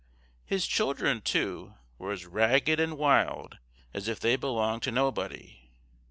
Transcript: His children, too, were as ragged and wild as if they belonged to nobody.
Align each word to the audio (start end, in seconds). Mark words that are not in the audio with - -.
His 0.43 0.65
children, 0.65 1.21
too, 1.21 1.75
were 1.99 2.11
as 2.11 2.25
ragged 2.25 2.79
and 2.79 2.97
wild 2.97 3.59
as 3.93 4.07
if 4.07 4.19
they 4.19 4.35
belonged 4.35 4.81
to 4.81 4.91
nobody. 4.91 5.69